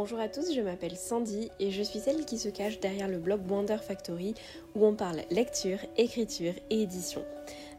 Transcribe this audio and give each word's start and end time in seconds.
Bonjour 0.00 0.20
à 0.20 0.28
tous, 0.28 0.54
je 0.54 0.60
m'appelle 0.60 0.96
Sandy 0.96 1.50
et 1.58 1.72
je 1.72 1.82
suis 1.82 1.98
celle 1.98 2.24
qui 2.24 2.38
se 2.38 2.48
cache 2.48 2.78
derrière 2.78 3.08
le 3.08 3.18
blog 3.18 3.40
Wonder 3.50 3.78
Factory 3.78 4.32
où 4.76 4.86
on 4.86 4.94
parle 4.94 5.22
lecture, 5.32 5.80
écriture 5.96 6.52
et 6.70 6.82
édition. 6.82 7.24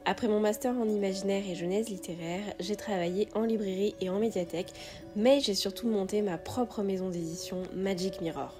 Après 0.04 0.28
mon 0.28 0.42
master 0.42 0.78
en 0.78 0.90
imaginaire 0.90 1.44
et 1.50 1.56
genèse 1.56 1.88
littéraire, 1.88 2.44
j'ai 2.60 2.76
travaillé 2.76 3.30
en 3.36 3.44
librairie 3.44 3.96
et 4.02 4.10
en 4.10 4.20
médiathèque, 4.20 4.74
mais 5.16 5.40
j'ai 5.40 5.56
surtout 5.56 5.88
monté 5.88 6.22
ma 6.22 6.38
propre 6.38 6.84
maison 6.84 7.08
d'édition 7.08 7.64
Magic 7.74 8.20
Mirror. 8.20 8.54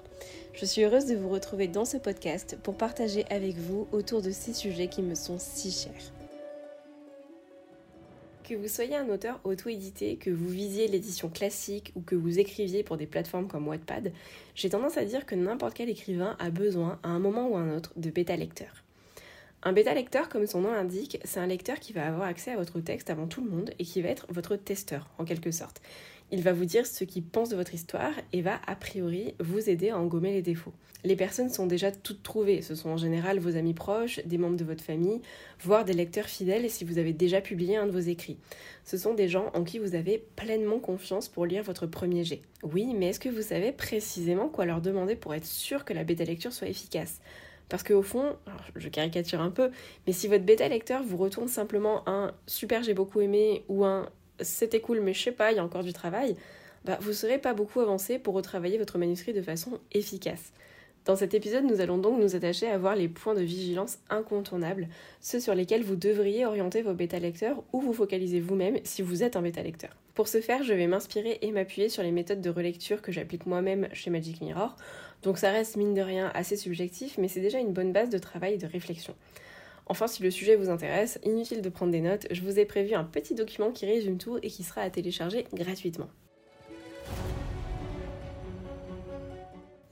Je 0.54 0.64
suis 0.64 0.82
heureuse 0.82 1.04
de 1.04 1.16
vous 1.16 1.28
retrouver 1.28 1.68
dans 1.68 1.84
ce 1.84 1.98
podcast 1.98 2.56
pour 2.62 2.78
partager 2.78 3.26
avec 3.28 3.56
vous 3.56 3.86
autour 3.92 4.22
de 4.22 4.30
ces 4.30 4.54
sujets 4.54 4.88
qui 4.88 5.02
me 5.02 5.14
sont 5.14 5.36
si 5.38 5.70
chers. 5.70 6.19
Que 8.50 8.56
vous 8.56 8.66
soyez 8.66 8.96
un 8.96 9.08
auteur 9.10 9.38
auto-édité, 9.44 10.16
que 10.16 10.28
vous 10.28 10.48
visiez 10.48 10.88
l'édition 10.88 11.28
classique 11.28 11.92
ou 11.94 12.00
que 12.00 12.16
vous 12.16 12.40
écriviez 12.40 12.82
pour 12.82 12.96
des 12.96 13.06
plateformes 13.06 13.46
comme 13.46 13.68
Wattpad, 13.68 14.10
j'ai 14.56 14.70
tendance 14.70 14.98
à 14.98 15.04
dire 15.04 15.24
que 15.24 15.36
n'importe 15.36 15.74
quel 15.74 15.88
écrivain 15.88 16.34
a 16.40 16.50
besoin, 16.50 16.98
à 17.04 17.10
un 17.10 17.20
moment 17.20 17.46
ou 17.46 17.56
à 17.56 17.60
un 17.60 17.76
autre, 17.76 17.92
de 17.94 18.10
bêta-lecteurs. 18.10 18.82
Un 19.62 19.72
bêta-lecteur, 19.72 20.28
comme 20.28 20.48
son 20.48 20.62
nom 20.62 20.72
l'indique, 20.72 21.20
c'est 21.22 21.38
un 21.38 21.46
lecteur 21.46 21.78
qui 21.78 21.92
va 21.92 22.08
avoir 22.08 22.22
accès 22.22 22.50
à 22.50 22.56
votre 22.56 22.80
texte 22.80 23.08
avant 23.08 23.28
tout 23.28 23.40
le 23.40 23.48
monde 23.48 23.70
et 23.78 23.84
qui 23.84 24.02
va 24.02 24.08
être 24.08 24.26
votre 24.30 24.56
testeur, 24.56 25.08
en 25.18 25.24
quelque 25.24 25.52
sorte. 25.52 25.80
Il 26.32 26.42
va 26.42 26.52
vous 26.52 26.64
dire 26.64 26.86
ce 26.86 27.02
qu'il 27.02 27.24
pense 27.24 27.48
de 27.48 27.56
votre 27.56 27.74
histoire 27.74 28.12
et 28.32 28.40
va 28.40 28.60
a 28.66 28.76
priori 28.76 29.34
vous 29.40 29.68
aider 29.68 29.90
à 29.90 29.98
engommer 29.98 30.32
les 30.32 30.42
défauts. 30.42 30.72
Les 31.02 31.16
personnes 31.16 31.48
sont 31.48 31.66
déjà 31.66 31.90
toutes 31.90 32.22
trouvées, 32.22 32.62
ce 32.62 32.74
sont 32.74 32.90
en 32.90 32.96
général 32.96 33.38
vos 33.38 33.56
amis 33.56 33.74
proches, 33.74 34.20
des 34.26 34.38
membres 34.38 34.58
de 34.58 34.64
votre 34.64 34.84
famille, 34.84 35.22
voire 35.60 35.84
des 35.84 35.94
lecteurs 35.94 36.26
fidèles 36.26 36.68
si 36.70 36.84
vous 36.84 36.98
avez 36.98 37.12
déjà 37.12 37.40
publié 37.40 37.76
un 37.76 37.86
de 37.86 37.90
vos 37.90 37.98
écrits. 37.98 38.36
Ce 38.84 38.98
sont 38.98 39.14
des 39.14 39.26
gens 39.26 39.50
en 39.54 39.64
qui 39.64 39.78
vous 39.78 39.94
avez 39.94 40.22
pleinement 40.36 40.78
confiance 40.78 41.28
pour 41.28 41.46
lire 41.46 41.64
votre 41.64 41.86
premier 41.86 42.22
jet. 42.22 42.42
Oui, 42.62 42.94
mais 42.94 43.08
est-ce 43.08 43.20
que 43.20 43.30
vous 43.30 43.42
savez 43.42 43.72
précisément 43.72 44.48
quoi 44.48 44.66
leur 44.66 44.82
demander 44.82 45.16
pour 45.16 45.34
être 45.34 45.46
sûr 45.46 45.84
que 45.84 45.94
la 45.94 46.04
bêta 46.04 46.24
lecture 46.24 46.52
soit 46.52 46.68
efficace? 46.68 47.20
Parce 47.70 47.82
qu'au 47.82 48.02
fond, 48.02 48.36
je 48.76 48.88
caricature 48.88 49.40
un 49.40 49.50
peu, 49.50 49.70
mais 50.06 50.12
si 50.12 50.28
votre 50.28 50.44
bêta 50.44 50.68
lecteur 50.68 51.02
vous 51.02 51.16
retourne 51.16 51.48
simplement 51.48 52.06
un 52.08 52.34
super 52.46 52.82
j'ai 52.82 52.94
beaucoup 52.94 53.20
aimé 53.20 53.64
ou 53.68 53.84
un 53.84 54.10
c'était 54.42 54.80
cool, 54.80 55.00
mais 55.00 55.14
je 55.14 55.22
sais 55.22 55.32
pas, 55.32 55.52
il 55.52 55.56
y 55.56 55.58
a 55.58 55.64
encore 55.64 55.82
du 55.82 55.92
travail, 55.92 56.36
bah, 56.84 56.98
vous 57.00 57.12
serez 57.12 57.38
pas 57.38 57.54
beaucoup 57.54 57.80
avancé 57.80 58.18
pour 58.18 58.34
retravailler 58.34 58.78
votre 58.78 58.98
manuscrit 58.98 59.32
de 59.32 59.42
façon 59.42 59.78
efficace. 59.92 60.52
Dans 61.06 61.16
cet 61.16 61.32
épisode, 61.32 61.64
nous 61.64 61.80
allons 61.80 61.96
donc 61.96 62.20
nous 62.20 62.36
attacher 62.36 62.68
à 62.68 62.76
voir 62.76 62.94
les 62.94 63.08
points 63.08 63.34
de 63.34 63.40
vigilance 63.40 63.98
incontournables, 64.10 64.88
ceux 65.20 65.40
sur 65.40 65.54
lesquels 65.54 65.82
vous 65.82 65.96
devriez 65.96 66.44
orienter 66.44 66.82
vos 66.82 66.92
bêta-lecteurs 66.92 67.62
ou 67.72 67.80
vous 67.80 67.94
focaliser 67.94 68.40
vous-même 68.40 68.78
si 68.84 69.00
vous 69.00 69.22
êtes 69.22 69.34
un 69.34 69.42
bêta-lecteur. 69.42 69.96
Pour 70.14 70.28
ce 70.28 70.42
faire, 70.42 70.62
je 70.62 70.74
vais 70.74 70.86
m'inspirer 70.86 71.38
et 71.40 71.52
m'appuyer 71.52 71.88
sur 71.88 72.02
les 72.02 72.12
méthodes 72.12 72.42
de 72.42 72.50
relecture 72.50 73.00
que 73.00 73.12
j'applique 73.12 73.46
moi-même 73.46 73.88
chez 73.94 74.10
Magic 74.10 74.42
Mirror, 74.42 74.76
donc 75.22 75.38
ça 75.38 75.50
reste 75.50 75.76
mine 75.76 75.94
de 75.94 76.02
rien 76.02 76.30
assez 76.34 76.56
subjectif, 76.56 77.16
mais 77.16 77.28
c'est 77.28 77.40
déjà 77.40 77.58
une 77.58 77.72
bonne 77.72 77.92
base 77.92 78.10
de 78.10 78.18
travail 78.18 78.54
et 78.54 78.58
de 78.58 78.66
réflexion. 78.66 79.14
Enfin, 79.90 80.06
si 80.06 80.22
le 80.22 80.30
sujet 80.30 80.54
vous 80.54 80.70
intéresse, 80.70 81.18
inutile 81.24 81.62
de 81.62 81.68
prendre 81.68 81.90
des 81.90 82.00
notes, 82.00 82.28
je 82.30 82.42
vous 82.42 82.60
ai 82.60 82.64
prévu 82.64 82.94
un 82.94 83.02
petit 83.02 83.34
document 83.34 83.72
qui 83.72 83.86
résume 83.86 84.18
tout 84.18 84.38
et 84.40 84.46
qui 84.46 84.62
sera 84.62 84.82
à 84.82 84.88
télécharger 84.88 85.46
gratuitement. 85.52 86.06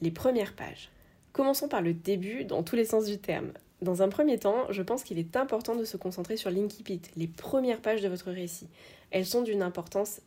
Les 0.00 0.12
premières 0.12 0.54
pages. 0.54 0.90
Commençons 1.32 1.66
par 1.66 1.82
le 1.82 1.94
début 1.94 2.44
dans 2.44 2.62
tous 2.62 2.76
les 2.76 2.84
sens 2.84 3.06
du 3.06 3.18
terme. 3.18 3.50
Dans 3.82 4.00
un 4.00 4.08
premier 4.08 4.38
temps, 4.38 4.70
je 4.70 4.82
pense 4.82 5.02
qu'il 5.02 5.18
est 5.18 5.36
important 5.36 5.74
de 5.74 5.84
se 5.84 5.96
concentrer 5.96 6.36
sur 6.36 6.52
l'incipit, 6.52 7.02
les 7.16 7.26
premières 7.26 7.80
pages 7.80 8.00
de 8.00 8.08
votre 8.08 8.30
récit. 8.30 8.68
Elles 9.10 9.26
sont 9.26 9.42
d'une 9.42 9.62
importance 9.62 10.20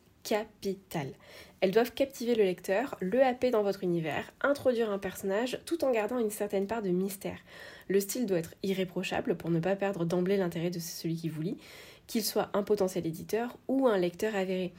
Elles 1.60 1.70
doivent 1.70 1.92
captiver 1.92 2.34
le 2.34 2.44
lecteur, 2.44 2.96
le 3.00 3.22
happer 3.22 3.50
dans 3.50 3.62
votre 3.62 3.84
univers, 3.84 4.32
introduire 4.40 4.90
un 4.90 4.98
personnage 4.98 5.60
tout 5.64 5.84
en 5.84 5.92
gardant 5.92 6.18
une 6.18 6.30
certaine 6.30 6.66
part 6.66 6.82
de 6.82 6.90
mystère. 6.90 7.38
Le 7.88 8.00
style 8.00 8.26
doit 8.26 8.38
être 8.38 8.54
irréprochable 8.62 9.36
pour 9.36 9.50
ne 9.50 9.60
pas 9.60 9.76
perdre 9.76 10.04
d'emblée 10.04 10.36
l'intérêt 10.36 10.70
de 10.70 10.78
celui 10.78 11.16
qui 11.16 11.28
vous 11.28 11.42
lit, 11.42 11.58
qu'il 12.06 12.24
soit 12.24 12.50
un 12.54 12.62
potentiel 12.62 13.06
éditeur 13.06 13.56
ou 13.68 13.86
un 13.86 13.98
lecteur 13.98 14.34
avéré. 14.34 14.72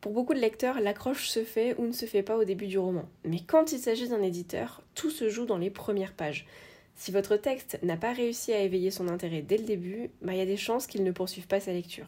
Pour 0.00 0.12
beaucoup 0.12 0.34
de 0.34 0.40
lecteurs, 0.40 0.80
l'accroche 0.80 1.28
se 1.28 1.44
fait 1.44 1.74
ou 1.78 1.86
ne 1.86 1.92
se 1.92 2.04
fait 2.04 2.22
pas 2.22 2.36
au 2.36 2.44
début 2.44 2.66
du 2.66 2.78
roman. 2.78 3.08
Mais 3.24 3.40
quand 3.40 3.72
il 3.72 3.78
s'agit 3.78 4.08
d'un 4.08 4.22
éditeur, 4.22 4.82
tout 4.94 5.10
se 5.10 5.28
joue 5.28 5.46
dans 5.46 5.58
les 5.58 5.70
premières 5.70 6.12
pages. 6.12 6.46
Si 6.94 7.10
votre 7.10 7.36
texte 7.36 7.78
n'a 7.82 7.96
pas 7.96 8.12
réussi 8.12 8.52
à 8.52 8.60
éveiller 8.60 8.90
son 8.90 9.08
intérêt 9.08 9.42
dès 9.42 9.56
le 9.56 9.64
début, 9.64 10.10
bah, 10.22 10.34
il 10.34 10.38
y 10.38 10.42
a 10.42 10.46
des 10.46 10.56
chances 10.56 10.86
qu'il 10.86 11.04
ne 11.04 11.10
poursuive 11.10 11.46
pas 11.46 11.58
sa 11.58 11.72
lecture. 11.72 12.06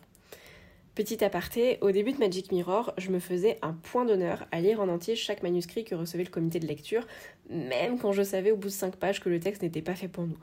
Petit 0.97 1.23
aparté, 1.23 1.77
au 1.83 1.91
début 1.91 2.13
de 2.13 2.19
Magic 2.19 2.51
Mirror, 2.51 2.95
je 2.97 3.11
me 3.11 3.19
faisais 3.19 3.59
un 3.61 3.75
point 3.75 4.07
d'honneur 4.07 4.47
à 4.51 4.63
lire 4.63 4.81
en 4.81 4.89
entier 4.89 5.15
chaque 5.15 5.43
manuscrit 5.43 5.85
que 5.85 5.95
recevait 5.95 6.25
le 6.25 6.31
comité 6.31 6.59
de 6.59 6.67
lecture, 6.67 7.07
même 7.51 7.99
quand 7.99 8.13
je 8.13 8.23
savais 8.23 8.51
au 8.51 8.57
bout 8.57 8.69
de 8.69 8.73
5 8.73 8.97
pages 8.97 9.21
que 9.21 9.29
le 9.29 9.39
texte 9.39 9.61
n'était 9.61 9.83
pas 9.83 9.95
fait 9.95 10.09
pour 10.09 10.25
nous. 10.25 10.39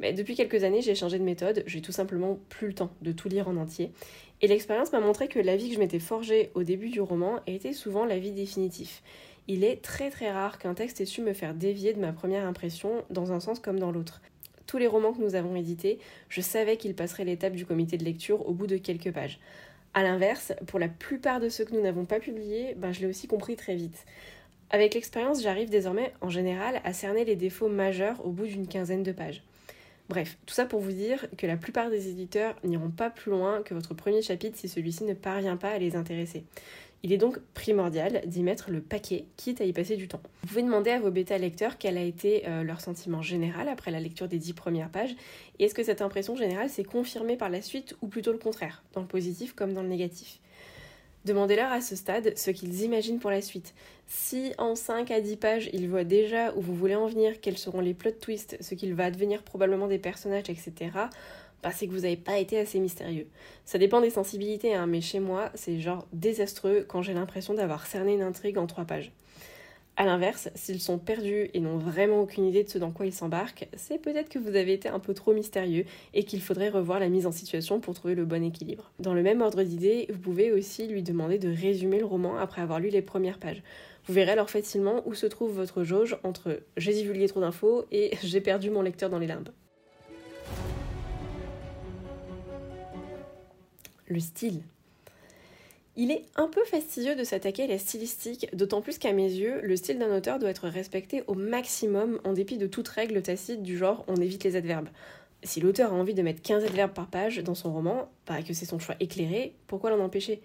Mais 0.00 0.12
depuis 0.12 0.34
quelques 0.34 0.64
années, 0.64 0.82
j'ai 0.82 0.96
changé 0.96 1.20
de 1.20 1.22
méthode, 1.22 1.62
j'ai 1.66 1.80
tout 1.80 1.92
simplement 1.92 2.40
plus 2.48 2.66
le 2.66 2.72
temps 2.74 2.90
de 3.00 3.12
tout 3.12 3.28
lire 3.28 3.46
en 3.46 3.56
entier. 3.56 3.92
Et 4.40 4.48
l'expérience 4.48 4.90
m'a 4.90 4.98
montré 4.98 5.28
que 5.28 5.38
l'avis 5.38 5.68
que 5.68 5.74
je 5.76 5.78
m'étais 5.78 6.00
forgé 6.00 6.50
au 6.54 6.64
début 6.64 6.88
du 6.88 7.00
roman 7.00 7.38
était 7.46 7.72
souvent 7.72 8.04
l'avis 8.04 8.32
définitif. 8.32 9.04
Il 9.46 9.62
est 9.62 9.82
très 9.82 10.10
très 10.10 10.32
rare 10.32 10.58
qu'un 10.58 10.74
texte 10.74 11.00
ait 11.00 11.04
su 11.04 11.22
me 11.22 11.32
faire 11.32 11.54
dévier 11.54 11.92
de 11.92 12.00
ma 12.00 12.10
première 12.10 12.44
impression 12.44 13.04
dans 13.10 13.30
un 13.30 13.38
sens 13.38 13.60
comme 13.60 13.78
dans 13.78 13.92
l'autre. 13.92 14.20
Tous 14.66 14.78
les 14.78 14.88
romans 14.88 15.12
que 15.12 15.22
nous 15.22 15.36
avons 15.36 15.54
édités, 15.54 16.00
je 16.28 16.40
savais 16.40 16.76
qu'ils 16.76 16.94
passeraient 16.96 17.24
l'étape 17.24 17.52
du 17.52 17.66
comité 17.66 17.98
de 17.98 18.04
lecture 18.04 18.48
au 18.48 18.52
bout 18.52 18.66
de 18.66 18.78
quelques 18.78 19.12
pages. 19.12 19.38
A 19.94 20.02
l'inverse, 20.02 20.52
pour 20.66 20.78
la 20.78 20.88
plupart 20.88 21.38
de 21.38 21.50
ceux 21.50 21.64
que 21.64 21.74
nous 21.74 21.82
n'avons 21.82 22.06
pas 22.06 22.18
publiés, 22.18 22.74
ben, 22.76 22.92
je 22.92 23.00
l'ai 23.00 23.06
aussi 23.06 23.26
compris 23.26 23.56
très 23.56 23.74
vite. 23.74 24.06
Avec 24.70 24.94
l'expérience, 24.94 25.42
j'arrive 25.42 25.68
désormais 25.68 26.14
en 26.22 26.30
général 26.30 26.80
à 26.84 26.94
cerner 26.94 27.26
les 27.26 27.36
défauts 27.36 27.68
majeurs 27.68 28.24
au 28.24 28.30
bout 28.30 28.46
d'une 28.46 28.66
quinzaine 28.66 29.02
de 29.02 29.12
pages. 29.12 29.42
Bref, 30.12 30.36
tout 30.44 30.52
ça 30.52 30.66
pour 30.66 30.80
vous 30.80 30.92
dire 30.92 31.26
que 31.38 31.46
la 31.46 31.56
plupart 31.56 31.88
des 31.88 32.10
éditeurs 32.10 32.54
n'iront 32.64 32.90
pas 32.90 33.08
plus 33.08 33.30
loin 33.30 33.62
que 33.62 33.72
votre 33.72 33.94
premier 33.94 34.20
chapitre 34.20 34.58
si 34.58 34.68
celui-ci 34.68 35.04
ne 35.04 35.14
parvient 35.14 35.56
pas 35.56 35.70
à 35.70 35.78
les 35.78 35.96
intéresser. 35.96 36.44
Il 37.02 37.14
est 37.14 37.16
donc 37.16 37.38
primordial 37.54 38.20
d'y 38.26 38.42
mettre 38.42 38.70
le 38.70 38.82
paquet, 38.82 39.24
quitte 39.38 39.62
à 39.62 39.64
y 39.64 39.72
passer 39.72 39.96
du 39.96 40.08
temps. 40.08 40.20
Vous 40.42 40.48
pouvez 40.48 40.62
demander 40.64 40.90
à 40.90 41.00
vos 41.00 41.10
bêta-lecteurs 41.10 41.78
quel 41.78 41.96
a 41.96 42.02
été 42.02 42.46
euh, 42.46 42.62
leur 42.62 42.82
sentiment 42.82 43.22
général 43.22 43.70
après 43.70 43.90
la 43.90 44.00
lecture 44.00 44.28
des 44.28 44.38
dix 44.38 44.52
premières 44.52 44.90
pages, 44.90 45.16
et 45.58 45.64
est-ce 45.64 45.72
que 45.72 45.82
cette 45.82 46.02
impression 46.02 46.36
générale 46.36 46.68
s'est 46.68 46.84
confirmée 46.84 47.38
par 47.38 47.48
la 47.48 47.62
suite, 47.62 47.96
ou 48.02 48.06
plutôt 48.06 48.32
le 48.32 48.38
contraire, 48.38 48.84
dans 48.92 49.00
le 49.00 49.06
positif 49.06 49.54
comme 49.54 49.72
dans 49.72 49.82
le 49.82 49.88
négatif? 49.88 50.40
Demandez-leur 51.24 51.70
à 51.70 51.80
ce 51.80 51.94
stade 51.94 52.36
ce 52.36 52.50
qu'ils 52.50 52.82
imaginent 52.82 53.20
pour 53.20 53.30
la 53.30 53.40
suite. 53.40 53.74
Si 54.08 54.52
en 54.58 54.74
5 54.74 55.10
à 55.10 55.20
10 55.20 55.36
pages, 55.36 55.70
ils 55.72 55.88
voient 55.88 56.04
déjà 56.04 56.52
où 56.54 56.60
vous 56.60 56.74
voulez 56.74 56.96
en 56.96 57.06
venir, 57.06 57.40
quels 57.40 57.58
seront 57.58 57.80
les 57.80 57.94
plot 57.94 58.10
twists, 58.10 58.56
ce 58.60 58.74
qu'il 58.74 58.94
va 58.94 59.04
advenir 59.04 59.42
probablement 59.42 59.86
des 59.86 59.98
personnages, 59.98 60.50
etc., 60.50 60.90
bah, 61.62 61.70
c'est 61.72 61.86
que 61.86 61.92
vous 61.92 62.00
n'avez 62.00 62.16
pas 62.16 62.38
été 62.38 62.58
assez 62.58 62.80
mystérieux. 62.80 63.28
Ça 63.64 63.78
dépend 63.78 64.00
des 64.00 64.10
sensibilités, 64.10 64.74
hein, 64.74 64.86
mais 64.86 65.00
chez 65.00 65.20
moi, 65.20 65.52
c'est 65.54 65.78
genre 65.78 66.08
désastreux 66.12 66.84
quand 66.88 67.02
j'ai 67.02 67.14
l'impression 67.14 67.54
d'avoir 67.54 67.86
cerné 67.86 68.14
une 68.14 68.22
intrigue 68.22 68.58
en 68.58 68.66
trois 68.66 68.84
pages. 68.84 69.12
A 69.96 70.06
l'inverse, 70.06 70.48
s'ils 70.54 70.80
sont 70.80 70.98
perdus 70.98 71.50
et 71.52 71.60
n'ont 71.60 71.76
vraiment 71.76 72.20
aucune 72.20 72.46
idée 72.46 72.64
de 72.64 72.68
ce 72.68 72.78
dans 72.78 72.90
quoi 72.90 73.06
ils 73.06 73.12
s'embarquent, 73.12 73.68
c'est 73.76 73.98
peut-être 73.98 74.30
que 74.30 74.38
vous 74.38 74.56
avez 74.56 74.72
été 74.72 74.88
un 74.88 74.98
peu 74.98 75.12
trop 75.12 75.34
mystérieux 75.34 75.84
et 76.14 76.24
qu'il 76.24 76.40
faudrait 76.40 76.70
revoir 76.70 76.98
la 76.98 77.08
mise 77.08 77.26
en 77.26 77.32
situation 77.32 77.78
pour 77.78 77.94
trouver 77.94 78.14
le 78.14 78.24
bon 78.24 78.42
équilibre. 78.42 78.90
Dans 78.98 79.14
le 79.14 79.22
même 79.22 79.42
ordre 79.42 79.62
d'idées, 79.62 80.08
vous 80.10 80.18
pouvez 80.18 80.50
aussi 80.50 80.86
lui 80.86 81.02
demander 81.02 81.38
de 81.38 81.48
résumer 81.48 81.98
le 81.98 82.06
roman 82.06 82.38
après 82.38 82.62
avoir 82.62 82.80
lu 82.80 82.88
les 82.88 83.02
premières 83.02 83.38
pages. 83.38 83.62
Vous 84.06 84.14
verrez 84.14 84.32
alors 84.32 84.50
facilement 84.50 85.02
où 85.06 85.14
se 85.14 85.26
trouve 85.26 85.52
votre 85.52 85.84
jauge 85.84 86.16
entre 86.24 86.60
j'ai 86.76 86.94
divulgué 86.94 87.28
trop 87.28 87.40
d'infos 87.40 87.84
et 87.92 88.16
j'ai 88.22 88.40
perdu 88.40 88.70
mon 88.70 88.82
lecteur 88.82 89.10
dans 89.10 89.18
les 89.18 89.26
limbes. 89.26 89.50
le 94.12 94.20
style. 94.20 94.62
Il 95.94 96.10
est 96.10 96.24
un 96.36 96.48
peu 96.48 96.64
fastidieux 96.64 97.14
de 97.14 97.22
s'attaquer 97.22 97.64
à 97.64 97.66
la 97.66 97.76
stylistique, 97.76 98.48
d'autant 98.56 98.80
plus 98.80 98.96
qu'à 98.96 99.12
mes 99.12 99.30
yeux, 99.30 99.60
le 99.62 99.76
style 99.76 99.98
d'un 99.98 100.16
auteur 100.16 100.38
doit 100.38 100.48
être 100.48 100.68
respecté 100.68 101.22
au 101.26 101.34
maximum 101.34 102.18
en 102.24 102.32
dépit 102.32 102.56
de 102.56 102.66
toute 102.66 102.88
règle 102.88 103.20
tacite 103.20 103.62
du 103.62 103.76
genre 103.76 104.02
on 104.08 104.16
évite 104.16 104.42
les 104.42 104.56
adverbes. 104.56 104.88
Si 105.42 105.60
l'auteur 105.60 105.92
a 105.92 105.96
envie 105.96 106.14
de 106.14 106.22
mettre 106.22 106.40
15 106.40 106.64
adverbes 106.64 106.94
par 106.94 107.08
page 107.08 107.38
dans 107.38 107.54
son 107.54 107.70
roman, 107.74 108.08
pas 108.24 108.42
que 108.42 108.54
c'est 108.54 108.64
son 108.64 108.78
choix 108.78 108.94
éclairé, 109.00 109.54
pourquoi 109.66 109.90
l'en 109.90 110.02
empêcher? 110.02 110.40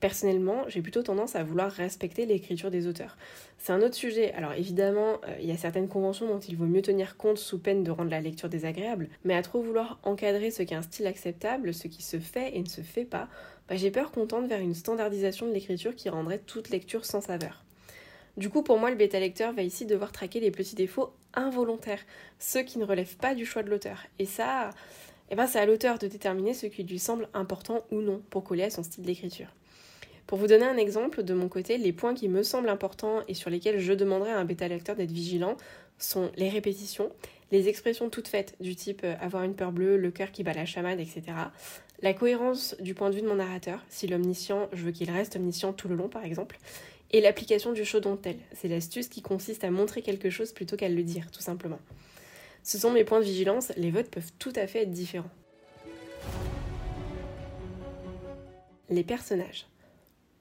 Personnellement, 0.00 0.64
j'ai 0.68 0.82
plutôt 0.82 1.02
tendance 1.02 1.36
à 1.36 1.42
vouloir 1.42 1.70
respecter 1.72 2.26
l'écriture 2.26 2.70
des 2.70 2.86
auteurs. 2.86 3.16
C'est 3.58 3.72
un 3.72 3.80
autre 3.80 3.94
sujet. 3.94 4.32
Alors 4.32 4.52
évidemment, 4.52 5.20
euh, 5.26 5.36
il 5.40 5.46
y 5.46 5.52
a 5.52 5.56
certaines 5.56 5.88
conventions 5.88 6.28
dont 6.28 6.38
il 6.38 6.54
vaut 6.54 6.66
mieux 6.66 6.82
tenir 6.82 7.16
compte 7.16 7.38
sous 7.38 7.58
peine 7.58 7.82
de 7.82 7.90
rendre 7.90 8.10
la 8.10 8.20
lecture 8.20 8.50
désagréable, 8.50 9.08
mais 9.24 9.34
à 9.34 9.40
trop 9.40 9.62
vouloir 9.62 9.98
encadrer 10.02 10.50
ce 10.50 10.62
qu'est 10.62 10.74
un 10.74 10.82
style 10.82 11.06
acceptable, 11.06 11.72
ce 11.72 11.88
qui 11.88 12.02
se 12.02 12.18
fait 12.18 12.56
et 12.56 12.60
ne 12.60 12.68
se 12.68 12.82
fait 12.82 13.06
pas, 13.06 13.28
bah, 13.68 13.76
j'ai 13.76 13.90
peur 13.90 14.10
qu'on 14.12 14.26
tente 14.26 14.46
vers 14.46 14.60
une 14.60 14.74
standardisation 14.74 15.46
de 15.46 15.52
l'écriture 15.52 15.94
qui 15.94 16.08
rendrait 16.08 16.38
toute 16.38 16.70
lecture 16.70 17.04
sans 17.04 17.20
saveur. 17.20 17.64
Du 18.36 18.50
coup, 18.50 18.62
pour 18.62 18.78
moi, 18.78 18.90
le 18.90 18.96
bêta-lecteur 18.96 19.52
va 19.52 19.62
ici 19.62 19.86
devoir 19.86 20.12
traquer 20.12 20.40
les 20.40 20.50
petits 20.50 20.74
défauts 20.74 21.12
involontaires, 21.32 22.04
ceux 22.38 22.62
qui 22.62 22.78
ne 22.78 22.84
relèvent 22.84 23.16
pas 23.16 23.34
du 23.34 23.46
choix 23.46 23.62
de 23.62 23.70
l'auteur. 23.70 24.04
Et 24.18 24.26
ça, 24.26 24.70
eh 25.30 25.34
ben, 25.36 25.46
c'est 25.46 25.58
à 25.58 25.66
l'auteur 25.66 25.98
de 25.98 26.06
déterminer 26.06 26.52
ce 26.52 26.66
qui 26.66 26.84
lui 26.84 26.98
semble 26.98 27.28
important 27.32 27.84
ou 27.90 28.00
non 28.00 28.22
pour 28.30 28.44
coller 28.44 28.64
à 28.64 28.70
son 28.70 28.82
style 28.82 29.04
d'écriture. 29.04 29.48
Pour 30.26 30.38
vous 30.38 30.48
donner 30.48 30.66
un 30.66 30.76
exemple, 30.76 31.22
de 31.22 31.34
mon 31.34 31.48
côté, 31.48 31.78
les 31.78 31.92
points 31.92 32.14
qui 32.14 32.28
me 32.28 32.42
semblent 32.42 32.68
importants 32.68 33.20
et 33.28 33.34
sur 33.34 33.48
lesquels 33.48 33.78
je 33.78 33.92
demanderais 33.92 34.32
à 34.32 34.38
un 34.38 34.44
bêta-lecteur 34.44 34.96
d'être 34.96 35.12
vigilant 35.12 35.56
sont 35.98 36.30
les 36.36 36.48
répétitions, 36.48 37.10
les 37.52 37.68
expressions 37.68 38.10
toutes 38.10 38.28
faites 38.28 38.54
du 38.60 38.74
type 38.74 39.02
euh, 39.04 39.14
avoir 39.20 39.44
une 39.44 39.54
peur 39.54 39.72
bleue, 39.72 39.96
le 39.96 40.10
cœur 40.10 40.32
qui 40.32 40.42
bat 40.42 40.52
la 40.52 40.66
chamade, 40.66 41.00
etc. 41.00 41.22
La 42.02 42.12
cohérence 42.12 42.76
du 42.80 42.94
point 42.94 43.10
de 43.10 43.14
vue 43.14 43.22
de 43.22 43.28
mon 43.28 43.36
narrateur, 43.36 43.84
si 43.88 44.06
l'omniscient, 44.06 44.68
je 44.72 44.84
veux 44.84 44.92
qu'il 44.92 45.10
reste 45.10 45.36
omniscient 45.36 45.72
tout 45.72 45.88
le 45.88 45.94
long 45.94 46.08
par 46.08 46.24
exemple, 46.24 46.58
et 47.12 47.20
l'application 47.20 47.72
du 47.72 47.82
don't 47.82 48.18
tell, 48.20 48.36
c'est 48.52 48.68
l'astuce 48.68 49.08
qui 49.08 49.22
consiste 49.22 49.64
à 49.64 49.70
montrer 49.70 50.02
quelque 50.02 50.28
chose 50.28 50.52
plutôt 50.52 50.76
qu'à 50.76 50.88
le 50.88 51.02
dire, 51.02 51.30
tout 51.30 51.40
simplement. 51.40 51.78
Ce 52.62 52.78
sont 52.78 52.90
mes 52.90 53.04
points 53.04 53.20
de 53.20 53.24
vigilance, 53.24 53.72
les 53.76 53.90
votes 53.90 54.10
peuvent 54.10 54.32
tout 54.38 54.52
à 54.56 54.66
fait 54.66 54.82
être 54.82 54.90
différents. 54.90 55.30
Les 58.90 59.04
personnages. 59.04 59.66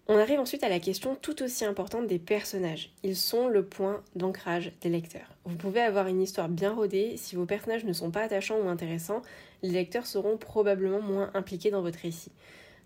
On 0.08 0.20
arrive 0.20 0.40
ensuite 0.40 0.64
à 0.64 0.70
la 0.70 0.80
question 0.80 1.16
tout 1.20 1.42
aussi 1.42 1.66
importante 1.66 2.06
des 2.06 2.20
personnages. 2.20 2.92
Ils 3.02 3.16
sont 3.16 3.48
le 3.48 3.66
point 3.66 4.04
d'ancrage 4.16 4.72
des 4.82 4.90
lecteurs. 4.90 5.36
Vous 5.46 5.56
pouvez 5.56 5.82
avoir 5.82 6.06
une 6.06 6.22
histoire 6.22 6.48
bien 6.48 6.74
rodée, 6.74 7.18
si 7.18 7.36
vos 7.36 7.48
personnages 7.48 7.86
ne 7.86 7.94
sont 7.94 8.12
pas 8.12 8.22
attachants 8.22 8.60
ou 8.60 8.68
intéressants, 8.68 9.24
les 9.64 9.72
lecteurs 9.72 10.06
seront 10.06 10.38
probablement 10.38 11.02
moins 11.02 11.32
impliqués 11.34 11.72
dans 11.72 11.82
votre 11.82 11.98
récit. 11.98 12.32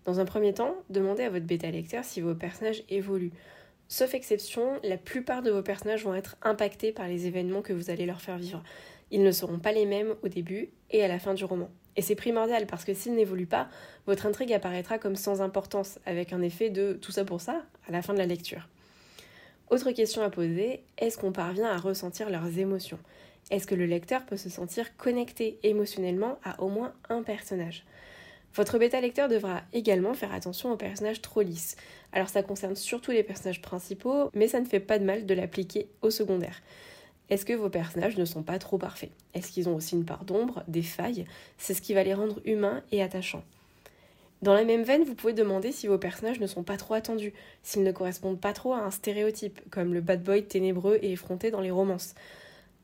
Dans 0.06 0.18
un 0.18 0.24
premier 0.24 0.54
temps, 0.54 0.74
demandez 0.88 1.22
à 1.22 1.28
votre 1.28 1.44
bêta 1.44 1.70
lecteur 1.70 2.04
si 2.04 2.22
vos 2.22 2.34
personnages 2.34 2.84
évoluent. 2.88 3.34
Sauf 3.88 4.14
exception, 4.14 4.80
la 4.82 4.96
plupart 4.96 5.42
de 5.42 5.50
vos 5.50 5.62
personnages 5.62 6.04
vont 6.04 6.14
être 6.14 6.38
impactés 6.40 6.90
par 6.90 7.06
les 7.06 7.26
événements 7.26 7.60
que 7.60 7.74
vous 7.74 7.90
allez 7.90 8.06
leur 8.06 8.22
faire 8.22 8.38
vivre. 8.38 8.62
Ils 9.10 9.22
ne 9.22 9.32
seront 9.32 9.58
pas 9.58 9.72
les 9.72 9.84
mêmes 9.84 10.14
au 10.22 10.28
début 10.28 10.70
et 10.90 11.04
à 11.04 11.08
la 11.08 11.18
fin 11.18 11.34
du 11.34 11.44
roman. 11.44 11.68
Et 11.96 12.02
c'est 12.02 12.14
primordial 12.14 12.66
parce 12.66 12.84
que 12.84 12.94
s'ils 12.94 13.14
n'évoluent 13.14 13.46
pas, 13.46 13.68
votre 14.06 14.26
intrigue 14.26 14.52
apparaîtra 14.52 14.98
comme 14.98 15.16
sans 15.16 15.42
importance, 15.42 15.98
avec 16.06 16.32
un 16.32 16.42
effet 16.42 16.70
de 16.70 16.94
tout 16.94 17.12
ça 17.12 17.24
pour 17.24 17.40
ça 17.40 17.62
à 17.88 17.92
la 17.92 18.02
fin 18.02 18.12
de 18.12 18.18
la 18.18 18.26
lecture. 18.26 18.68
Autre 19.70 19.92
question 19.92 20.22
à 20.22 20.30
poser, 20.30 20.82
est-ce 20.98 21.18
qu'on 21.18 21.32
parvient 21.32 21.68
à 21.68 21.76
ressentir 21.78 22.30
leurs 22.30 22.58
émotions? 22.58 22.98
Est-ce 23.50 23.66
que 23.66 23.74
le 23.74 23.86
lecteur 23.86 24.24
peut 24.26 24.36
se 24.36 24.50
sentir 24.50 24.96
connecté 24.96 25.58
émotionnellement 25.62 26.38
à 26.44 26.60
au 26.62 26.68
moins 26.68 26.92
un 27.08 27.22
personnage? 27.22 27.84
Votre 28.54 28.78
bêta 28.78 29.00
lecteur 29.00 29.28
devra 29.28 29.62
également 29.72 30.12
faire 30.12 30.34
attention 30.34 30.72
aux 30.72 30.76
personnages 30.76 31.22
trop 31.22 31.42
lisses. 31.42 31.76
Alors 32.12 32.28
ça 32.28 32.42
concerne 32.42 32.74
surtout 32.74 33.12
les 33.12 33.22
personnages 33.22 33.62
principaux, 33.62 34.30
mais 34.34 34.48
ça 34.48 34.58
ne 34.58 34.64
fait 34.64 34.80
pas 34.80 34.98
de 34.98 35.04
mal 35.04 35.24
de 35.24 35.34
l'appliquer 35.34 35.88
au 36.02 36.10
secondaire. 36.10 36.60
Est-ce 37.30 37.44
que 37.44 37.52
vos 37.52 37.70
personnages 37.70 38.16
ne 38.16 38.24
sont 38.24 38.42
pas 38.42 38.58
trop 38.58 38.76
parfaits? 38.76 39.12
Est-ce 39.34 39.52
qu'ils 39.52 39.68
ont 39.68 39.76
aussi 39.76 39.94
une 39.94 40.04
part 40.04 40.24
d'ombre, 40.24 40.64
des 40.66 40.82
failles? 40.82 41.26
C'est 41.58 41.74
ce 41.74 41.80
qui 41.80 41.94
va 41.94 42.02
les 42.02 42.14
rendre 42.14 42.40
humains 42.44 42.82
et 42.90 43.02
attachants. 43.02 43.44
Dans 44.42 44.54
la 44.54 44.64
même 44.64 44.82
veine, 44.82 45.04
vous 45.04 45.14
pouvez 45.14 45.32
demander 45.32 45.70
si 45.70 45.86
vos 45.86 45.98
personnages 45.98 46.40
ne 46.40 46.46
sont 46.46 46.62
pas 46.62 46.76
trop 46.76 46.94
attendus, 46.94 47.32
s'ils 47.62 47.84
ne 47.84 47.92
correspondent 47.92 48.40
pas 48.40 48.52
trop 48.52 48.72
à 48.72 48.78
un 48.78 48.90
stéréotype, 48.90 49.60
comme 49.70 49.94
le 49.94 50.00
bad 50.00 50.22
boy 50.24 50.44
ténébreux 50.44 50.98
et 51.02 51.12
effronté 51.12 51.50
dans 51.50 51.60
les 51.60 51.70
romances. 51.70 52.14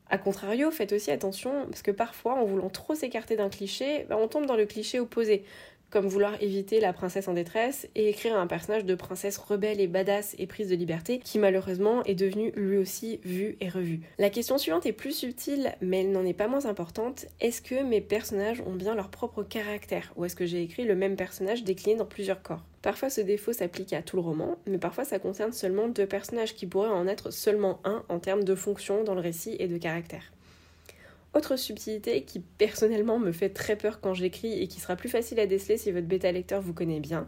A 0.09 0.17
contrario, 0.17 0.71
faites 0.71 0.93
aussi 0.93 1.11
attention, 1.11 1.65
parce 1.65 1.81
que 1.81 1.91
parfois, 1.91 2.35
en 2.35 2.45
voulant 2.45 2.69
trop 2.69 2.95
s'écarter 2.95 3.35
d'un 3.35 3.49
cliché, 3.49 4.05
bah, 4.07 4.17
on 4.17 4.27
tombe 4.27 4.45
dans 4.45 4.55
le 4.55 4.65
cliché 4.65 4.99
opposé, 4.99 5.43
comme 5.89 6.07
vouloir 6.07 6.41
éviter 6.41 6.79
la 6.79 6.93
princesse 6.93 7.27
en 7.27 7.33
détresse 7.33 7.87
et 7.95 8.09
écrire 8.09 8.37
un 8.37 8.47
personnage 8.47 8.85
de 8.85 8.95
princesse 8.95 9.37
rebelle 9.37 9.79
et 9.79 9.87
badass 9.87 10.35
et 10.37 10.47
prise 10.47 10.69
de 10.69 10.75
liberté 10.75 11.19
qui 11.19 11.39
malheureusement 11.39 12.03
est 12.03 12.15
devenu 12.15 12.51
lui 12.55 12.77
aussi 12.77 13.19
vu 13.23 13.57
et 13.61 13.69
revu. 13.69 14.01
La 14.17 14.29
question 14.29 14.57
suivante 14.57 14.85
est 14.85 14.93
plus 14.93 15.13
subtile 15.13 15.73
mais 15.81 16.01
elle 16.01 16.11
n'en 16.11 16.25
est 16.25 16.33
pas 16.33 16.47
moins 16.47 16.65
importante. 16.65 17.25
Est-ce 17.39 17.61
que 17.61 17.83
mes 17.83 18.01
personnages 18.01 18.61
ont 18.61 18.75
bien 18.75 18.95
leur 18.95 19.09
propre 19.09 19.43
caractère 19.43 20.11
ou 20.15 20.25
est-ce 20.25 20.35
que 20.35 20.45
j'ai 20.45 20.61
écrit 20.61 20.85
le 20.85 20.95
même 20.95 21.15
personnage 21.15 21.63
décliné 21.63 21.97
dans 21.97 22.05
plusieurs 22.05 22.41
corps? 22.41 22.63
Parfois 22.81 23.09
ce 23.09 23.21
défaut 23.21 23.53
s'applique 23.53 23.93
à 23.93 24.01
tout 24.01 24.15
le 24.15 24.21
roman, 24.21 24.57
mais 24.65 24.77
parfois 24.77 25.03
ça 25.03 25.19
concerne 25.19 25.51
seulement 25.51 25.87
deux 25.87 26.05
personnages 26.05 26.55
qui 26.55 26.65
pourraient 26.65 26.89
en 26.89 27.07
être 27.07 27.31
seulement 27.31 27.79
un 27.83 28.03
en 28.07 28.19
termes 28.19 28.43
de 28.43 28.55
fonction 28.55 29.03
dans 29.03 29.15
le 29.15 29.21
récit 29.21 29.55
et 29.59 29.67
de 29.67 29.77
caractère. 29.77 30.31
Autre 31.37 31.55
subtilité 31.55 32.23
qui 32.23 32.39
personnellement 32.39 33.19
me 33.19 33.31
fait 33.31 33.49
très 33.49 33.75
peur 33.75 34.01
quand 34.01 34.15
j'écris 34.15 34.59
et 34.59 34.67
qui 34.67 34.79
sera 34.79 34.95
plus 34.95 35.07
facile 35.07 35.39
à 35.39 35.45
déceler 35.45 35.77
si 35.77 35.91
votre 35.91 36.07
bêta 36.07 36.31
lecteur 36.31 36.63
vous 36.63 36.73
connaît 36.73 36.99
bien, 36.99 37.27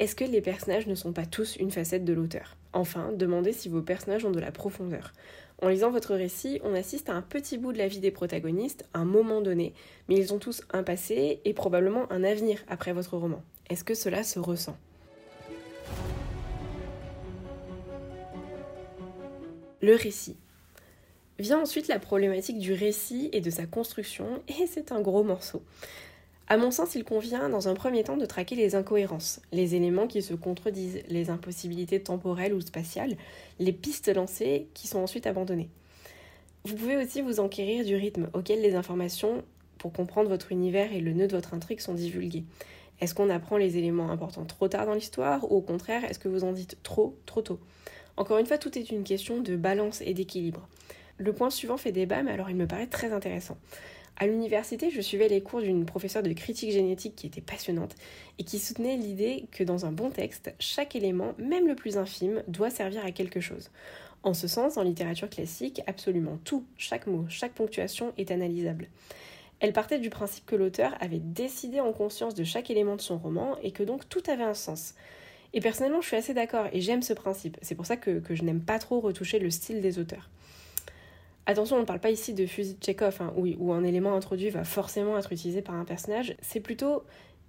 est-ce 0.00 0.16
que 0.16 0.24
les 0.24 0.40
personnages 0.40 0.88
ne 0.88 0.96
sont 0.96 1.12
pas 1.12 1.24
tous 1.24 1.54
une 1.54 1.70
facette 1.70 2.04
de 2.04 2.12
l'auteur? 2.12 2.56
Enfin, 2.72 3.12
demandez 3.12 3.52
si 3.52 3.68
vos 3.68 3.80
personnages 3.80 4.24
ont 4.24 4.32
de 4.32 4.40
la 4.40 4.50
profondeur. 4.50 5.12
En 5.62 5.68
lisant 5.68 5.92
votre 5.92 6.16
récit, 6.16 6.60
on 6.64 6.74
assiste 6.74 7.10
à 7.10 7.14
un 7.14 7.22
petit 7.22 7.58
bout 7.58 7.72
de 7.72 7.78
la 7.78 7.86
vie 7.86 8.00
des 8.00 8.10
protagonistes 8.10 8.88
un 8.92 9.04
moment 9.04 9.40
donné, 9.40 9.72
mais 10.08 10.16
ils 10.16 10.34
ont 10.34 10.40
tous 10.40 10.64
un 10.72 10.82
passé 10.82 11.40
et 11.44 11.54
probablement 11.54 12.10
un 12.10 12.24
avenir 12.24 12.64
après 12.66 12.92
votre 12.92 13.16
roman. 13.16 13.44
Est-ce 13.70 13.84
que 13.84 13.94
cela 13.94 14.24
se 14.24 14.40
ressent? 14.40 14.76
Le 19.80 19.94
récit. 19.94 20.36
Vient 21.38 21.60
ensuite 21.60 21.86
la 21.86 22.00
problématique 22.00 22.58
du 22.58 22.72
récit 22.72 23.28
et 23.32 23.40
de 23.40 23.50
sa 23.50 23.64
construction, 23.64 24.42
et 24.48 24.66
c'est 24.66 24.90
un 24.90 25.00
gros 25.00 25.22
morceau. 25.22 25.62
À 26.48 26.56
mon 26.56 26.72
sens, 26.72 26.96
il 26.96 27.04
convient 27.04 27.48
dans 27.48 27.68
un 27.68 27.74
premier 27.74 28.02
temps 28.02 28.16
de 28.16 28.26
traquer 28.26 28.56
les 28.56 28.74
incohérences, 28.74 29.40
les 29.52 29.76
éléments 29.76 30.08
qui 30.08 30.20
se 30.20 30.34
contredisent, 30.34 31.02
les 31.08 31.30
impossibilités 31.30 32.00
temporelles 32.00 32.54
ou 32.54 32.60
spatiales, 32.60 33.16
les 33.60 33.72
pistes 33.72 34.12
lancées 34.12 34.66
qui 34.74 34.88
sont 34.88 34.98
ensuite 34.98 35.28
abandonnées. 35.28 35.68
Vous 36.64 36.74
pouvez 36.74 36.96
aussi 36.96 37.22
vous 37.22 37.38
enquérir 37.38 37.84
du 37.84 37.94
rythme 37.94 38.30
auquel 38.32 38.60
les 38.60 38.74
informations 38.74 39.44
pour 39.78 39.92
comprendre 39.92 40.28
votre 40.28 40.50
univers 40.50 40.92
et 40.92 41.00
le 41.00 41.12
nœud 41.12 41.28
de 41.28 41.36
votre 41.36 41.54
intrigue 41.54 41.80
sont 41.80 41.94
divulguées. 41.94 42.44
Est-ce 43.00 43.14
qu'on 43.14 43.30
apprend 43.30 43.58
les 43.58 43.76
éléments 43.76 44.10
importants 44.10 44.44
trop 44.44 44.66
tard 44.66 44.86
dans 44.86 44.94
l'histoire 44.94 45.44
ou 45.52 45.56
au 45.56 45.60
contraire, 45.60 46.04
est-ce 46.04 46.18
que 46.18 46.28
vous 46.28 46.42
en 46.42 46.52
dites 46.52 46.78
trop, 46.82 47.16
trop 47.26 47.42
tôt? 47.42 47.60
Encore 48.16 48.38
une 48.38 48.46
fois, 48.46 48.58
tout 48.58 48.76
est 48.76 48.90
une 48.90 49.04
question 49.04 49.40
de 49.40 49.54
balance 49.54 50.00
et 50.00 50.14
d'équilibre. 50.14 50.66
Le 51.18 51.32
point 51.32 51.50
suivant 51.50 51.76
fait 51.76 51.92
débat, 51.92 52.22
mais 52.22 52.30
alors 52.30 52.48
il 52.48 52.56
me 52.56 52.66
paraît 52.66 52.86
très 52.86 53.12
intéressant. 53.12 53.58
À 54.20 54.26
l'université, 54.26 54.90
je 54.90 55.00
suivais 55.00 55.28
les 55.28 55.42
cours 55.42 55.60
d'une 55.60 55.84
professeure 55.84 56.22
de 56.22 56.32
critique 56.32 56.72
génétique 56.72 57.14
qui 57.14 57.26
était 57.26 57.40
passionnante 57.40 57.94
et 58.38 58.44
qui 58.44 58.58
soutenait 58.58 58.96
l'idée 58.96 59.46
que 59.52 59.62
dans 59.62 59.86
un 59.86 59.92
bon 59.92 60.10
texte, 60.10 60.52
chaque 60.58 60.96
élément, 60.96 61.34
même 61.38 61.68
le 61.68 61.76
plus 61.76 61.98
infime, 61.98 62.42
doit 62.48 62.70
servir 62.70 63.04
à 63.04 63.12
quelque 63.12 63.40
chose. 63.40 63.70
En 64.24 64.34
ce 64.34 64.48
sens, 64.48 64.76
en 64.76 64.82
littérature 64.82 65.30
classique, 65.30 65.82
absolument 65.86 66.38
tout, 66.44 66.64
chaque 66.76 67.06
mot, 67.06 67.26
chaque 67.28 67.52
ponctuation 67.52 68.12
est 68.16 68.32
analysable. 68.32 68.88
Elle 69.60 69.72
partait 69.72 69.98
du 69.98 70.10
principe 70.10 70.46
que 70.46 70.56
l'auteur 70.56 70.94
avait 71.00 71.20
décidé 71.20 71.80
en 71.80 71.92
conscience 71.92 72.34
de 72.34 72.44
chaque 72.44 72.70
élément 72.70 72.96
de 72.96 73.00
son 73.00 73.18
roman 73.18 73.56
et 73.62 73.72
que 73.72 73.82
donc 73.82 74.08
tout 74.08 74.22
avait 74.28 74.44
un 74.44 74.54
sens. 74.54 74.94
Et 75.52 75.60
personnellement, 75.60 76.00
je 76.00 76.08
suis 76.08 76.16
assez 76.16 76.34
d'accord 76.34 76.66
et 76.72 76.80
j'aime 76.80 77.02
ce 77.02 77.12
principe. 77.12 77.56
C'est 77.62 77.74
pour 77.74 77.86
ça 77.86 77.96
que, 77.96 78.18
que 78.20 78.34
je 78.34 78.42
n'aime 78.42 78.60
pas 78.60 78.78
trop 78.78 79.00
retoucher 79.00 79.38
le 79.38 79.50
style 79.50 79.80
des 79.80 79.98
auteurs. 79.98 80.28
Attention, 81.48 81.76
on 81.76 81.80
ne 81.80 81.86
parle 81.86 81.98
pas 81.98 82.10
ici 82.10 82.34
de 82.34 82.44
fusil 82.44 82.74
de 82.74 82.84
Chekhov, 82.84 83.22
hein, 83.22 83.32
où, 83.34 83.72
un 83.72 83.82
élément 83.82 84.14
introduit 84.14 84.50
va 84.50 84.64
forcément 84.64 85.16
être 85.16 85.32
utilisé 85.32 85.62
par 85.62 85.76
un 85.76 85.86
personnage. 85.86 86.36
C'est 86.42 86.60
plutôt 86.60 87.04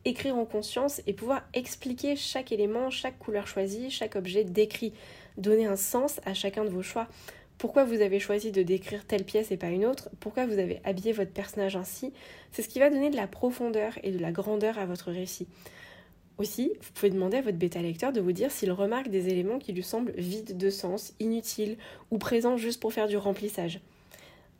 écrire 0.05 0.37
en 0.37 0.45
conscience 0.45 1.01
et 1.05 1.11
pouvoir 1.11 1.43
expliquer 1.53 2.15
chaque 2.15 2.53
élément, 2.53 2.89
chaque 2.91 3.19
couleur 3.19 3.45
choisie, 3.45 3.91
chaque 3.91 4.15
objet 4.15 4.45
décrit, 4.45 4.93
donner 5.35 5.65
un 5.65 5.75
sens 5.75 6.21
à 6.25 6.33
chacun 6.33 6.63
de 6.63 6.69
vos 6.69 6.81
choix. 6.81 7.09
Pourquoi 7.57 7.83
vous 7.83 7.99
avez 7.99 8.21
choisi 8.21 8.53
de 8.53 8.63
décrire 8.63 9.05
telle 9.05 9.25
pièce 9.25 9.51
et 9.51 9.57
pas 9.57 9.67
une 9.67 9.85
autre? 9.85 10.07
Pourquoi 10.21 10.45
vous 10.45 10.59
avez 10.59 10.79
habillé 10.85 11.11
votre 11.11 11.33
personnage 11.33 11.75
ainsi? 11.75 12.13
C'est 12.53 12.61
ce 12.61 12.69
qui 12.69 12.79
va 12.79 12.89
donner 12.89 13.09
de 13.09 13.17
la 13.17 13.27
profondeur 13.27 13.99
et 14.03 14.11
de 14.11 14.19
la 14.19 14.31
grandeur 14.31 14.79
à 14.79 14.85
votre 14.85 15.11
récit. 15.11 15.45
Aussi, 16.39 16.71
vous 16.81 16.91
pouvez 16.93 17.09
demander 17.09 17.37
à 17.37 17.41
votre 17.41 17.57
bêta 17.57 17.81
lecteur 17.81 18.13
de 18.13 18.21
vous 18.21 18.31
dire 18.31 18.49
s'il 18.49 18.71
remarque 18.71 19.09
des 19.09 19.27
éléments 19.27 19.59
qui 19.59 19.73
lui 19.73 19.83
semblent 19.83 20.13
vides 20.17 20.55
de 20.57 20.69
sens, 20.69 21.13
inutiles 21.19 21.75
ou 22.11 22.17
présents 22.17 22.55
juste 22.55 22.79
pour 22.79 22.93
faire 22.93 23.09
du 23.09 23.17
remplissage. 23.17 23.81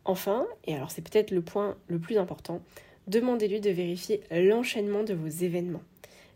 Enfin, 0.04 0.46
et 0.66 0.74
alors 0.74 0.90
c'est 0.90 1.00
peut-être 1.00 1.30
le 1.30 1.40
point 1.40 1.78
le 1.88 1.98
plus 1.98 2.18
important, 2.18 2.60
demandez-lui 3.06 3.60
de 3.60 3.70
vérifier 3.70 4.20
l'enchaînement 4.30 5.04
de 5.04 5.14
vos 5.14 5.28
événements. 5.28 5.82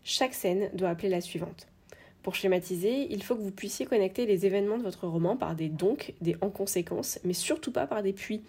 Chaque 0.03 0.33
scène 0.33 0.71
doit 0.73 0.89
appeler 0.89 1.09
la 1.09 1.21
suivante. 1.21 1.67
Pour 2.23 2.33
schématiser, 2.33 3.05
il 3.11 3.21
faut 3.21 3.35
que 3.35 3.41
vous 3.41 3.51
puissiez 3.51 3.85
connecter 3.85 4.25
les 4.25 4.47
événements 4.47 4.79
de 4.79 4.83
votre 4.83 5.07
roman 5.07 5.37
par 5.37 5.53
des 5.53 5.69
donc, 5.69 6.15
des 6.21 6.35
en 6.41 6.49
conséquence, 6.49 7.19
mais 7.23 7.33
surtout 7.33 7.71
pas 7.71 7.85
par 7.85 8.01
des 8.01 8.13
puis 8.13 8.41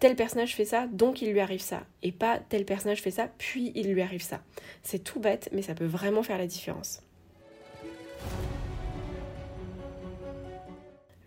tel 0.00 0.16
personnage 0.16 0.54
fait 0.54 0.64
ça, 0.64 0.86
donc 0.86 1.22
il 1.22 1.32
lui 1.32 1.40
arrive 1.40 1.60
ça, 1.60 1.84
et 2.02 2.12
pas 2.12 2.38
tel 2.38 2.64
personnage 2.64 3.02
fait 3.02 3.10
ça, 3.10 3.28
puis 3.38 3.72
il 3.74 3.92
lui 3.92 4.02
arrive 4.02 4.22
ça. 4.22 4.42
C'est 4.82 5.02
tout 5.02 5.20
bête, 5.20 5.48
mais 5.52 5.62
ça 5.62 5.74
peut 5.74 5.86
vraiment 5.86 6.22
faire 6.22 6.38
la 6.38 6.46
différence. 6.46 7.02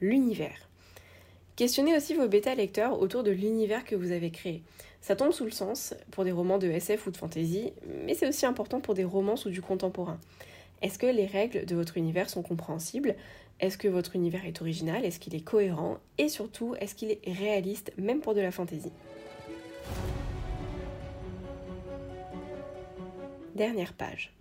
L'univers. 0.02 0.70
Questionnez 1.56 1.96
aussi 1.98 2.14
vos 2.14 2.28
bêta 2.28 2.56
lecteurs 2.56 3.02
autour 3.02 3.24
de 3.24 3.32
l'univers 3.32 3.84
que 3.84 3.96
vous 3.96 4.12
avez 4.12 4.32
créé. 4.32 4.64
Ça 5.02 5.16
tombe 5.16 5.34
sous 5.34 5.44
le 5.44 5.52
sens 5.52 5.94
pour 6.12 6.24
des 6.24 6.32
romans 6.32 6.58
de 6.58 6.68
SF 6.68 7.08
ou 7.08 7.12
de 7.12 7.18
fantasy, 7.18 7.74
mais 8.06 8.14
c'est 8.14 8.28
aussi 8.28 8.46
important 8.46 8.80
pour 8.80 8.94
des 8.94 9.04
romances 9.04 9.46
ou 9.46 9.50
du 9.50 9.62
contemporain. 9.62 10.20
Est-ce 10.82 10.98
que 10.98 11.08
les 11.08 11.26
règles 11.26 11.66
de 11.66 11.76
votre 11.76 11.98
univers 11.98 12.30
sont 12.30 12.44
compréhensibles? 12.44 13.16
Est-ce 13.60 13.78
que 13.78 13.88
votre 13.88 14.16
univers 14.16 14.46
est 14.46 14.62
original? 14.62 15.04
Est-ce 15.04 15.20
qu'il 15.20 15.36
est 15.36 15.44
cohérent? 15.44 15.98
Et 16.18 16.30
surtout, 16.30 16.76
est-ce 16.80 16.96
qu'il 16.96 17.12
est 17.12 17.22
réaliste, 17.26 17.92
même 17.98 18.22
pour 18.22 18.34
de 18.34 18.42
la 18.42 18.52
fantaisie? 18.52 18.92
Dernière 23.56 23.94
page. 23.94 24.34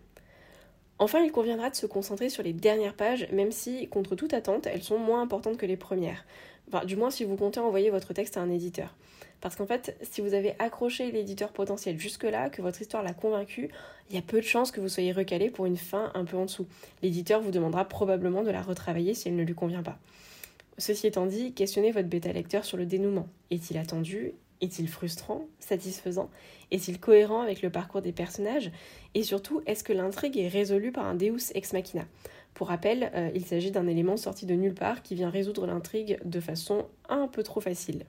Enfin, 1.00 1.20
il 1.20 1.32
conviendra 1.32 1.70
de 1.70 1.76
se 1.76 1.86
concentrer 1.86 2.28
sur 2.28 2.42
les 2.42 2.52
dernières 2.52 2.94
pages, 2.94 3.28
même 3.32 3.52
si, 3.52 3.88
contre 3.88 4.14
toute 4.14 4.34
attente, 4.34 4.66
elles 4.66 4.82
sont 4.82 4.98
moins 4.98 5.22
importantes 5.22 5.56
que 5.56 5.66
les 5.66 5.76
premières. 5.76 6.24
Enfin, 6.68 6.84
du 6.84 6.96
moins 6.96 7.10
si 7.10 7.24
vous 7.24 7.36
comptez 7.36 7.60
envoyer 7.60 7.90
votre 7.90 8.12
texte 8.12 8.36
à 8.36 8.40
un 8.40 8.50
éditeur. 8.50 8.94
Parce 9.40 9.56
qu'en 9.56 9.66
fait, 9.66 9.96
si 10.02 10.20
vous 10.20 10.34
avez 10.34 10.54
accroché 10.58 11.10
l'éditeur 11.12 11.52
potentiel 11.52 11.98
jusque-là, 11.98 12.50
que 12.50 12.60
votre 12.60 12.80
histoire 12.80 13.02
l'a 13.02 13.14
convaincu, 13.14 13.70
il 14.10 14.16
y 14.16 14.18
a 14.18 14.22
peu 14.22 14.38
de 14.38 14.46
chances 14.46 14.72
que 14.72 14.80
vous 14.80 14.88
soyez 14.88 15.12
recalé 15.12 15.48
pour 15.48 15.66
une 15.66 15.76
fin 15.76 16.10
un 16.14 16.24
peu 16.24 16.36
en 16.36 16.44
dessous. 16.44 16.66
L'éditeur 17.02 17.40
vous 17.40 17.52
demandera 17.52 17.84
probablement 17.84 18.42
de 18.42 18.50
la 18.50 18.62
retravailler 18.62 19.14
si 19.14 19.28
elle 19.28 19.36
ne 19.36 19.44
lui 19.44 19.54
convient 19.54 19.82
pas. 19.82 19.98
Ceci 20.76 21.06
étant 21.06 21.26
dit, 21.26 21.52
questionnez 21.52 21.92
votre 21.92 22.08
bêta 22.08 22.32
lecteur 22.32 22.64
sur 22.64 22.76
le 22.76 22.86
dénouement. 22.86 23.28
Est-il 23.50 23.78
attendu? 23.78 24.32
Est-il 24.60 24.88
frustrant? 24.88 25.46
Satisfaisant? 25.60 26.30
Est-il 26.72 26.98
cohérent 26.98 27.40
avec 27.40 27.62
le 27.62 27.70
parcours 27.70 28.02
des 28.02 28.12
personnages? 28.12 28.72
Et 29.14 29.22
surtout, 29.22 29.62
est-ce 29.66 29.84
que 29.84 29.92
l'intrigue 29.92 30.36
est 30.36 30.48
résolue 30.48 30.90
par 30.90 31.06
un 31.06 31.14
Deus 31.14 31.52
ex 31.54 31.72
machina? 31.72 32.04
Pour 32.58 32.66
rappel, 32.66 33.12
euh, 33.14 33.30
il 33.36 33.46
s'agit 33.46 33.70
d'un 33.70 33.86
élément 33.86 34.16
sorti 34.16 34.44
de 34.44 34.54
nulle 34.54 34.74
part 34.74 35.02
qui 35.02 35.14
vient 35.14 35.30
résoudre 35.30 35.64
l'intrigue 35.64 36.18
de 36.24 36.40
façon 36.40 36.86
un 37.08 37.28
peu 37.28 37.44
trop 37.44 37.60
facile. 37.60 38.04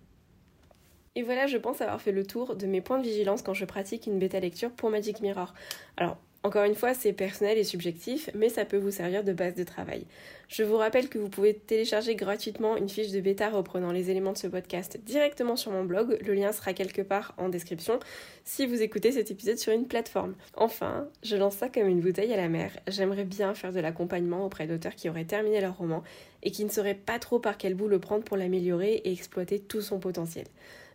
Et 1.13 1.21
voilà, 1.21 1.45
je 1.45 1.55
pense 1.57 1.81
avoir 1.81 2.01
fait 2.01 2.11
le 2.11 2.25
tour 2.25 2.55
de 2.55 2.65
mes 2.65 2.81
points 2.81 2.97
de 2.97 3.03
vigilance 3.03 3.43
quand 3.43 3.53
je 3.53 3.65
pratique 3.65 4.07
une 4.07 4.17
bêta 4.17 4.39
lecture 4.39 4.71
pour 4.71 4.89
Magic 4.89 5.21
Mirror. 5.21 5.53
Alors, 5.97 6.17
encore 6.41 6.63
une 6.63 6.75
fois, 6.75 6.93
c'est 6.93 7.11
personnel 7.11 7.57
et 7.57 7.65
subjectif, 7.65 8.29
mais 8.33 8.47
ça 8.47 8.63
peut 8.63 8.77
vous 8.77 8.91
servir 8.91 9.25
de 9.25 9.33
base 9.33 9.55
de 9.55 9.65
travail. 9.65 10.05
Je 10.47 10.63
vous 10.63 10.77
rappelle 10.77 11.09
que 11.09 11.17
vous 11.17 11.27
pouvez 11.27 11.53
télécharger 11.53 12.15
gratuitement 12.15 12.77
une 12.77 12.87
fiche 12.87 13.11
de 13.11 13.19
bêta 13.19 13.49
reprenant 13.49 13.91
les 13.91 14.09
éléments 14.09 14.31
de 14.31 14.37
ce 14.37 14.47
podcast 14.47 14.97
directement 15.03 15.57
sur 15.57 15.71
mon 15.71 15.83
blog. 15.83 16.17
Le 16.25 16.33
lien 16.33 16.53
sera 16.53 16.71
quelque 16.71 17.01
part 17.01 17.33
en 17.37 17.49
description 17.49 17.99
si 18.45 18.65
vous 18.65 18.81
écoutez 18.81 19.11
cet 19.11 19.31
épisode 19.31 19.57
sur 19.57 19.73
une 19.73 19.85
plateforme. 19.85 20.33
Enfin, 20.55 21.09
je 21.23 21.35
lance 21.35 21.57
ça 21.57 21.67
comme 21.67 21.89
une 21.89 21.99
bouteille 21.99 22.33
à 22.33 22.37
la 22.37 22.47
mer. 22.47 22.71
J'aimerais 22.87 23.25
bien 23.25 23.53
faire 23.53 23.73
de 23.73 23.81
l'accompagnement 23.81 24.45
auprès 24.45 24.65
d'auteurs 24.65 24.95
qui 24.95 25.09
auraient 25.09 25.25
terminé 25.25 25.59
leur 25.59 25.77
roman 25.77 26.03
et 26.41 26.51
qui 26.51 26.63
ne 26.63 26.69
sauraient 26.69 26.95
pas 26.95 27.19
trop 27.19 27.39
par 27.39 27.57
quel 27.57 27.75
bout 27.75 27.89
le 27.89 27.99
prendre 27.99 28.23
pour 28.23 28.37
l'améliorer 28.37 28.93
et 29.03 29.11
exploiter 29.11 29.59
tout 29.59 29.81
son 29.81 29.99
potentiel. 29.99 30.45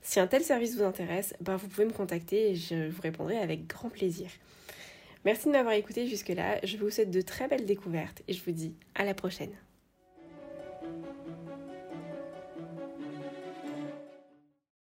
Si 0.00 0.20
un 0.20 0.26
tel 0.26 0.42
service 0.42 0.74
vous 0.74 0.84
intéresse, 0.84 1.34
ben 1.42 1.56
vous 1.56 1.68
pouvez 1.68 1.84
me 1.84 1.92
contacter 1.92 2.50
et 2.50 2.54
je 2.54 2.88
vous 2.88 3.02
répondrai 3.02 3.36
avec 3.36 3.66
grand 3.66 3.90
plaisir. 3.90 4.30
Merci 5.25 5.47
de 5.47 5.52
m'avoir 5.52 5.75
écouté 5.75 6.07
jusque-là, 6.07 6.59
je 6.64 6.76
vous 6.76 6.90
souhaite 6.90 7.11
de 7.11 7.23
très 7.23 7.49
belles 7.49 7.64
découvertes 7.64 8.23
et 8.28 8.35
je 8.35 8.45
vous 8.45 8.52
dis 8.52 8.75
à 8.95 9.04
la 9.04 9.14
prochaine. 9.14 9.52